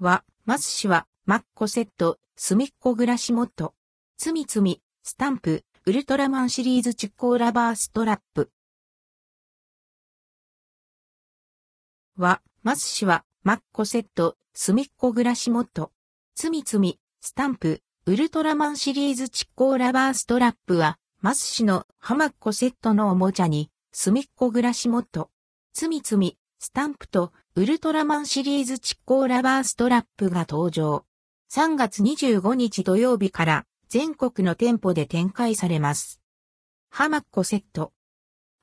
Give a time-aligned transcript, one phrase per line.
[0.00, 3.74] は、マス氏は、マッコセット、スミッコグラシモット、
[4.16, 8.52] つみつみ、スタンプ、ウルトラマンシリーズチッコーラバーストラップ。
[12.16, 15.90] は、マス氏は、マッコセット、スミッコグラシモット、
[16.36, 25.30] つみつみ、スタンプ、ウルトラマンシリーズチッコーラバーストラップは、マス氏のハマッコセットのおもちゃに、スミッコグラシモット、
[25.72, 31.04] つみつみ、スタンプとウルトラマンシリーズチッコーラバーストラップが登場。
[31.52, 36.20] 3月25日土曜日から全国の店舗で展開されます。
[36.90, 37.92] ハマッコセット。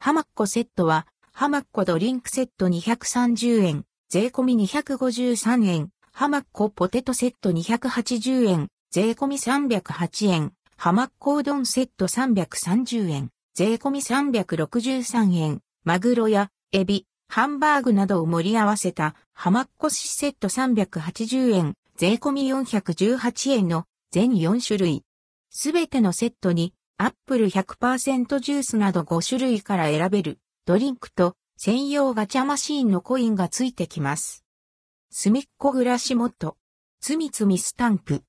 [0.00, 25.02] ハマッコセットは、ハマッコドリンクセット230円、税込み253円、ハマッコポテトセット280円、税込み308円、ハマッコうどんセット330円、税込み363円、マグロやエビ、ハンバーグなどを盛り合わせたハマッコシセット380円、税込み418円の全4種類。
[25.50, 34.44] すべてのセットにアップル100%ジュースなど5種類から選べるドリンクと専用ガチャマシーンのコインがついてきます。
[35.10, 36.56] すみっコぐらしもっと、
[37.00, 38.22] つみつみスタンプ。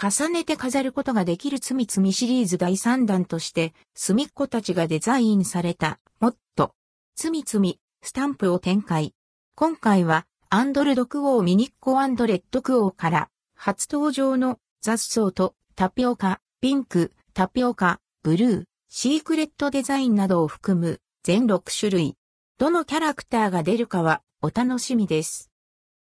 [0.00, 6.74] 重ねて飾ることができるつみつみシリーズ第3弾として、すみっコたちがデザインされた、もっと、
[7.14, 9.14] つみつみスタンプを展開。
[9.54, 22.16] 今回は、アンドルドクオーミニッコアンドレッドクオーから、初登場の雑草とタピオカ、ピンク、タピオカ、ブルー、シークレットデザインなどを含む全6種類。
[22.58, 25.50] どのキャラクターが出るかはお楽しみです。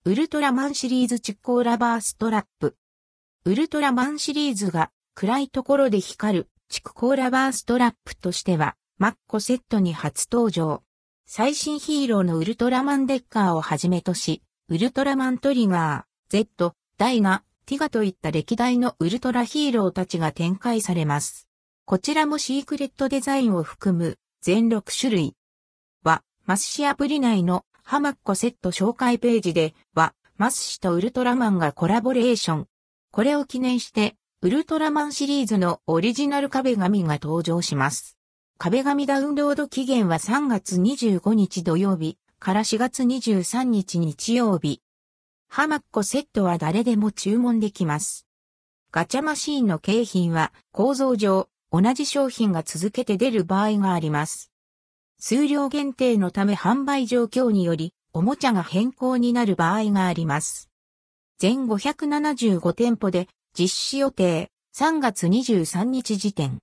[0.05, 2.75] ウルトラマンシリーズチッコーラバーストラップ。
[3.45, 10.83] ウルトラマンシリーズが暗いところで光るチクコーラバーストラップとしては、マッコセットに初登場。
[11.31, 21.47] 最新ヒーローのウルトラマンデッカーをはじめとし、ウルトラマントリガー、Z、ダイナ、ティガといった歴代のウルトラヒーローたちが展開されます。
[21.85, 25.35] こちらもシークレットデザインを含む全6種類
[26.01, 32.67] は、マスシアプリ内のハマッコセット紹介ページでは、マスシとウルトラマンがコラボレーション。
[33.11, 38.18] これを記念して、ウルトラマンシリーズのオリジナル壁紙が登場します。
[38.61, 44.81] 壁紙ダウンロード期限は3月25日土曜日から4月23日日曜日。
[45.47, 48.27] ハマッコセットは誰でも注文できます。
[48.91, 54.51] ガチャマシーンの景品は構造上同じ商品が続けて出る場合があります。
[55.19, 60.69] 数量限定のため販売状況によりおもちゃが変更になる場合があります。
[61.37, 66.57] 全575店舗で実施予定3月23日時点。